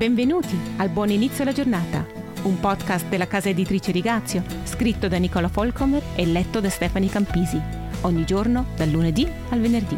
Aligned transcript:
Benvenuti 0.00 0.58
al 0.78 0.88
Buon 0.88 1.10
Inizio 1.10 1.42
alla 1.42 1.52
Giornata, 1.52 2.06
un 2.44 2.58
podcast 2.58 3.06
della 3.10 3.26
casa 3.26 3.50
editrice 3.50 3.92
Rigazio, 3.92 4.42
scritto 4.64 5.08
da 5.08 5.18
Nicola 5.18 5.48
Folcomer 5.48 6.02
e 6.16 6.24
letto 6.24 6.58
da 6.58 6.70
Stefani 6.70 7.06
Campisi, 7.10 7.60
ogni 8.00 8.24
giorno 8.24 8.68
dal 8.76 8.88
lunedì 8.88 9.30
al 9.50 9.60
venerdì. 9.60 9.96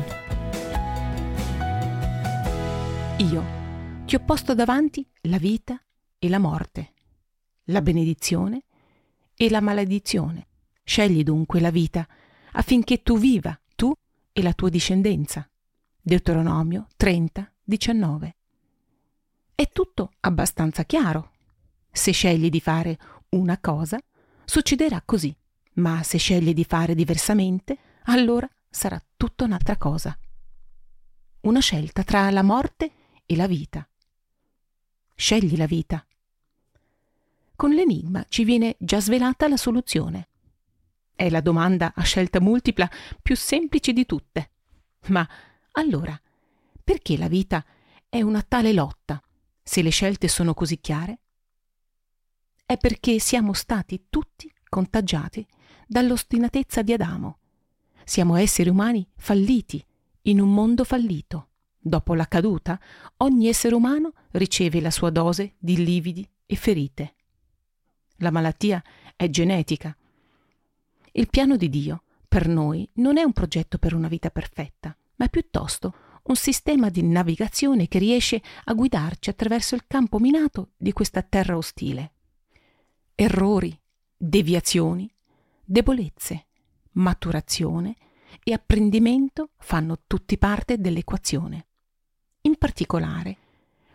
Io 3.18 3.44
ti 4.04 4.16
ho 4.16 4.24
posto 4.24 4.56
davanti 4.56 5.08
la 5.28 5.38
vita 5.38 5.80
e 6.18 6.28
la 6.28 6.40
morte, 6.40 6.94
la 7.66 7.80
benedizione 7.80 8.64
e 9.36 9.50
la 9.50 9.60
maledizione. 9.60 10.48
Scegli 10.82 11.22
dunque 11.22 11.60
la 11.60 11.70
vita 11.70 12.04
affinché 12.54 13.04
tu 13.04 13.18
viva, 13.18 13.56
tu 13.76 13.94
e 14.32 14.42
la 14.42 14.52
tua 14.52 14.68
discendenza. 14.68 15.48
Deuteronomio 16.00 16.88
30, 16.96 17.52
19. 17.62 18.34
È 19.62 19.68
tutto 19.68 20.14
abbastanza 20.18 20.82
chiaro. 20.82 21.34
Se 21.92 22.10
scegli 22.10 22.50
di 22.50 22.60
fare 22.60 22.98
una 23.28 23.58
cosa, 23.60 23.96
succederà 24.44 25.00
così, 25.04 25.32
ma 25.74 26.02
se 26.02 26.18
scegli 26.18 26.52
di 26.52 26.64
fare 26.64 26.96
diversamente, 26.96 27.78
allora 28.06 28.50
sarà 28.68 29.00
tutta 29.16 29.44
un'altra 29.44 29.76
cosa. 29.76 30.18
Una 31.42 31.60
scelta 31.60 32.02
tra 32.02 32.28
la 32.30 32.42
morte 32.42 32.90
e 33.24 33.36
la 33.36 33.46
vita. 33.46 33.88
Scegli 35.14 35.56
la 35.56 35.66
vita. 35.66 36.04
Con 37.54 37.70
l'enigma 37.70 38.26
ci 38.28 38.42
viene 38.42 38.74
già 38.80 39.00
svelata 39.00 39.46
la 39.46 39.56
soluzione. 39.56 40.26
È 41.14 41.30
la 41.30 41.40
domanda 41.40 41.92
a 41.94 42.02
scelta 42.02 42.40
multipla 42.40 42.90
più 43.22 43.36
semplice 43.36 43.92
di 43.92 44.06
tutte. 44.06 44.50
Ma 45.10 45.24
allora, 45.74 46.20
perché 46.82 47.16
la 47.16 47.28
vita 47.28 47.64
è 48.08 48.22
una 48.22 48.42
tale 48.42 48.72
lotta 48.72 49.22
se 49.62 49.82
le 49.82 49.90
scelte 49.90 50.28
sono 50.28 50.54
così 50.54 50.80
chiare? 50.80 51.20
È 52.64 52.76
perché 52.76 53.18
siamo 53.18 53.52
stati 53.52 54.06
tutti 54.08 54.52
contagiati 54.68 55.46
dall'ostinatezza 55.86 56.82
di 56.82 56.92
Adamo. 56.92 57.38
Siamo 58.04 58.36
esseri 58.36 58.68
umani 58.68 59.06
falliti 59.16 59.84
in 60.22 60.40
un 60.40 60.52
mondo 60.52 60.84
fallito. 60.84 61.48
Dopo 61.78 62.14
la 62.14 62.26
caduta, 62.26 62.80
ogni 63.18 63.48
essere 63.48 63.74
umano 63.74 64.12
riceve 64.32 64.80
la 64.80 64.90
sua 64.90 65.10
dose 65.10 65.54
di 65.58 65.84
lividi 65.84 66.28
e 66.46 66.56
ferite. 66.56 67.14
La 68.18 68.30
malattia 68.30 68.82
è 69.16 69.28
genetica. 69.28 69.96
Il 71.12 71.28
piano 71.28 71.56
di 71.56 71.68
Dio 71.68 72.04
per 72.26 72.48
noi 72.48 72.88
non 72.94 73.18
è 73.18 73.22
un 73.22 73.32
progetto 73.32 73.78
per 73.78 73.94
una 73.94 74.08
vita 74.08 74.30
perfetta, 74.30 74.96
ma 75.16 75.28
piuttosto 75.28 75.94
un 76.24 76.36
sistema 76.36 76.88
di 76.88 77.02
navigazione 77.02 77.88
che 77.88 77.98
riesce 77.98 78.40
a 78.64 78.74
guidarci 78.74 79.30
attraverso 79.30 79.74
il 79.74 79.84
campo 79.86 80.18
minato 80.18 80.70
di 80.76 80.92
questa 80.92 81.22
terra 81.22 81.56
ostile. 81.56 82.12
Errori, 83.14 83.76
deviazioni, 84.16 85.12
debolezze, 85.64 86.46
maturazione 86.92 87.96
e 88.42 88.52
apprendimento 88.52 89.50
fanno 89.58 90.00
tutti 90.06 90.38
parte 90.38 90.78
dell'equazione. 90.78 91.66
In 92.42 92.56
particolare, 92.56 93.36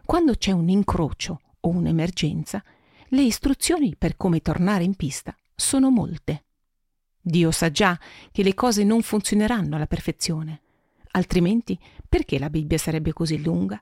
quando 0.05 0.36
c'è 0.36 0.52
un 0.52 0.70
incrocio 0.70 1.42
o 1.59 1.70
un'emergenza, 1.70 2.64
le 3.09 3.22
istruzioni 3.22 3.95
per 3.98 4.17
come 4.17 4.42
tornare 4.42 4.83
in 4.83 4.95
pista 4.95 5.36
sono 5.55 5.89
molte. 5.89 6.44
Dio 7.22 7.52
sa 7.52 7.72
già 7.72 8.00
che 8.31 8.44
le 8.44 8.53
cose 8.53 8.83
non 8.83 9.02
funzioneranno 9.02 9.75
alla 9.75 9.88
perfezione, 9.88 10.61
altrimenti 11.11 11.78
perché 12.08 12.39
la 12.39 12.50
Bibbia 12.50 12.77
sarebbe 12.77 13.13
così 13.13 13.41
lunga? 13.41 13.81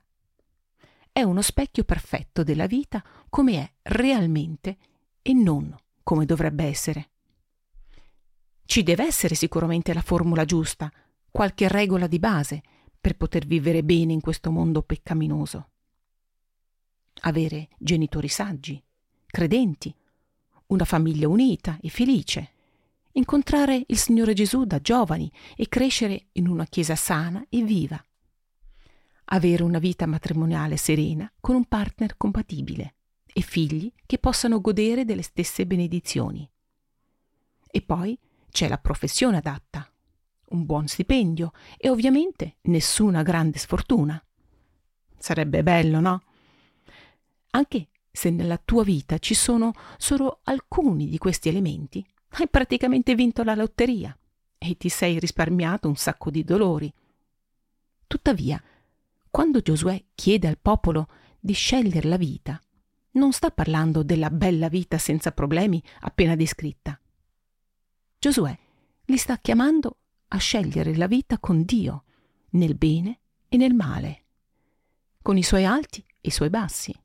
È 1.10 1.22
uno 1.22 1.40
specchio 1.42 1.84
perfetto 1.84 2.42
della 2.42 2.66
vita 2.66 3.02
come 3.28 3.54
è 3.54 3.72
realmente 3.82 4.76
e 5.22 5.32
non 5.32 5.74
come 6.02 6.24
dovrebbe 6.24 6.64
essere. 6.64 7.10
Ci 8.64 8.82
deve 8.82 9.06
essere 9.06 9.34
sicuramente 9.34 9.94
la 9.94 10.02
formula 10.02 10.44
giusta, 10.44 10.92
qualche 11.30 11.68
regola 11.68 12.06
di 12.06 12.18
base 12.18 12.62
per 13.00 13.16
poter 13.16 13.46
vivere 13.46 13.82
bene 13.82 14.12
in 14.12 14.20
questo 14.20 14.50
mondo 14.50 14.82
peccaminoso. 14.82 15.68
Avere 17.22 17.68
genitori 17.78 18.28
saggi, 18.28 18.82
credenti, 19.26 19.94
una 20.66 20.84
famiglia 20.84 21.28
unita 21.28 21.78
e 21.80 21.88
felice, 21.88 22.50
incontrare 23.12 23.84
il 23.86 23.96
Signore 23.96 24.34
Gesù 24.34 24.64
da 24.64 24.80
giovani 24.80 25.30
e 25.56 25.68
crescere 25.68 26.26
in 26.32 26.48
una 26.48 26.66
chiesa 26.66 26.96
sana 26.96 27.44
e 27.48 27.62
viva. 27.62 28.02
Avere 29.26 29.62
una 29.62 29.78
vita 29.78 30.06
matrimoniale 30.06 30.76
serena 30.76 31.30
con 31.40 31.56
un 31.56 31.64
partner 31.64 32.16
compatibile 32.16 32.94
e 33.26 33.40
figli 33.40 33.92
che 34.06 34.18
possano 34.18 34.60
godere 34.60 35.04
delle 35.04 35.22
stesse 35.22 35.66
benedizioni. 35.66 36.48
E 37.68 37.82
poi 37.82 38.18
c'è 38.50 38.68
la 38.68 38.78
professione 38.78 39.38
adatta, 39.38 39.90
un 40.50 40.64
buon 40.64 40.86
stipendio 40.86 41.52
e 41.76 41.90
ovviamente 41.90 42.56
nessuna 42.62 43.22
grande 43.22 43.58
sfortuna. 43.58 44.22
Sarebbe 45.18 45.62
bello, 45.62 46.00
no? 46.00 46.22
Anche 47.50 47.88
se 48.10 48.30
nella 48.30 48.58
tua 48.58 48.84
vita 48.84 49.18
ci 49.18 49.34
sono 49.34 49.72
solo 49.98 50.40
alcuni 50.44 51.08
di 51.08 51.18
questi 51.18 51.48
elementi, 51.48 52.06
hai 52.38 52.48
praticamente 52.48 53.14
vinto 53.14 53.42
la 53.42 53.54
lotteria 53.54 54.16
e 54.56 54.76
ti 54.76 54.88
sei 54.88 55.18
risparmiato 55.18 55.88
un 55.88 55.96
sacco 55.96 56.30
di 56.30 56.44
dolori. 56.44 56.92
Tuttavia, 58.06 58.62
quando 59.36 59.60
Giosuè 59.60 60.02
chiede 60.14 60.48
al 60.48 60.56
popolo 60.56 61.08
di 61.38 61.52
scegliere 61.52 62.08
la 62.08 62.16
vita, 62.16 62.58
non 63.12 63.32
sta 63.32 63.50
parlando 63.50 64.02
della 64.02 64.30
bella 64.30 64.70
vita 64.70 64.96
senza 64.96 65.30
problemi 65.30 65.82
appena 66.00 66.34
descritta. 66.34 66.98
Giosuè 68.18 68.58
li 69.04 69.16
sta 69.18 69.36
chiamando 69.36 69.98
a 70.28 70.38
scegliere 70.38 70.96
la 70.96 71.06
vita 71.06 71.38
con 71.38 71.64
Dio, 71.64 72.04
nel 72.52 72.76
bene 72.76 73.18
e 73.46 73.58
nel 73.58 73.74
male, 73.74 74.24
con 75.20 75.36
i 75.36 75.42
suoi 75.42 75.66
alti 75.66 76.02
e 76.18 76.28
i 76.28 76.30
suoi 76.30 76.48
bassi. 76.48 76.98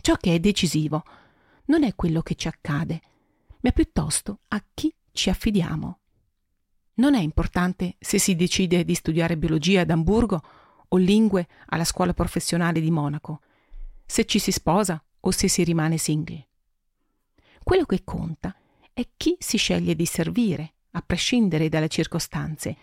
Ciò 0.00 0.14
che 0.14 0.36
è 0.36 0.38
decisivo 0.38 1.02
non 1.64 1.82
è 1.82 1.96
quello 1.96 2.22
che 2.22 2.36
ci 2.36 2.46
accade, 2.46 3.02
ma 3.62 3.72
piuttosto 3.72 4.42
a 4.46 4.64
chi 4.72 4.94
ci 5.10 5.30
affidiamo. 5.30 5.98
Non 6.94 7.16
è 7.16 7.20
importante 7.20 7.96
se 7.98 8.20
si 8.20 8.36
decide 8.36 8.84
di 8.84 8.94
studiare 8.94 9.36
biologia 9.36 9.80
ad 9.80 9.90
Amburgo 9.90 10.42
o 10.88 10.96
lingue 10.96 11.48
alla 11.66 11.84
scuola 11.84 12.14
professionale 12.14 12.80
di 12.80 12.90
Monaco, 12.90 13.40
se 14.04 14.24
ci 14.24 14.38
si 14.38 14.52
sposa 14.52 15.02
o 15.20 15.30
se 15.30 15.48
si 15.48 15.64
rimane 15.64 15.98
single. 15.98 16.46
Quello 17.62 17.84
che 17.84 18.02
conta 18.04 18.56
è 18.92 19.06
chi 19.16 19.36
si 19.38 19.58
sceglie 19.58 19.94
di 19.94 20.06
servire, 20.06 20.74
a 20.92 21.02
prescindere 21.02 21.68
dalle 21.68 21.88
circostanze, 21.88 22.76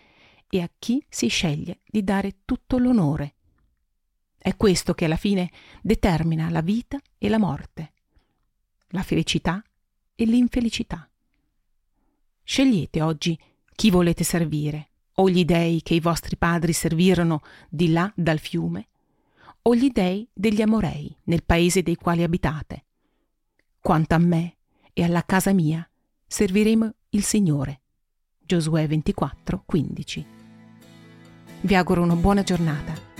e 0.48 0.60
a 0.60 0.70
chi 0.78 1.04
si 1.08 1.28
sceglie 1.28 1.80
di 1.84 2.04
dare 2.04 2.38
tutto 2.44 2.78
l'onore. 2.78 3.34
È 4.38 4.54
questo 4.56 4.94
che 4.94 5.06
alla 5.06 5.16
fine 5.16 5.50
determina 5.82 6.48
la 6.50 6.60
vita 6.60 7.00
e 7.18 7.28
la 7.28 7.38
morte, 7.38 7.92
la 8.90 9.02
felicità 9.02 9.62
e 10.14 10.24
l'infelicità. 10.24 11.10
Scegliete 12.44 13.02
oggi 13.02 13.38
chi 13.74 13.90
volete 13.90 14.22
servire, 14.22 14.90
o 15.18 15.28
gli 15.28 15.44
dei 15.44 15.82
che 15.82 15.94
i 15.94 16.00
vostri 16.00 16.36
padri 16.36 16.72
servirono 16.72 17.42
di 17.68 17.90
là 17.90 18.10
dal 18.14 18.38
fiume, 18.38 18.88
o 19.62 19.74
gli 19.74 19.90
dei 19.90 20.28
degli 20.32 20.62
Amorei 20.62 21.14
nel 21.24 21.44
paese 21.44 21.82
dei 21.82 21.96
quali 21.96 22.22
abitate. 22.22 22.84
Quanto 23.80 24.14
a 24.14 24.18
me 24.18 24.56
e 24.92 25.02
alla 25.02 25.24
casa 25.24 25.52
mia 25.52 25.88
serviremo 26.26 26.92
il 27.10 27.22
Signore. 27.22 27.80
Giosuè 28.40 28.86
24, 28.86 29.62
15. 29.64 30.26
Vi 31.62 31.74
auguro 31.74 32.02
una 32.02 32.14
buona 32.14 32.42
giornata 32.42 33.15